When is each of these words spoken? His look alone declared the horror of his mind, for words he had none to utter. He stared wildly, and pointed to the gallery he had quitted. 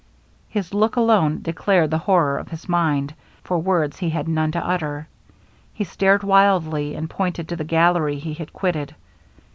His 0.49 0.73
look 0.73 0.95
alone 0.95 1.43
declared 1.43 1.91
the 1.91 1.99
horror 1.99 2.35
of 2.39 2.47
his 2.47 2.67
mind, 2.67 3.13
for 3.43 3.59
words 3.59 3.99
he 3.99 4.09
had 4.09 4.27
none 4.27 4.51
to 4.53 4.57
utter. 4.67 5.07
He 5.75 5.83
stared 5.83 6.23
wildly, 6.23 6.95
and 6.95 7.07
pointed 7.07 7.47
to 7.49 7.55
the 7.55 7.63
gallery 7.63 8.17
he 8.17 8.33
had 8.33 8.51
quitted. 8.51 8.95